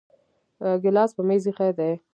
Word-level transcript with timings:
ګلاس 0.83 1.11
په 1.15 1.21
میز 1.27 1.43
ایښی 1.47 1.71
دی 1.77 1.91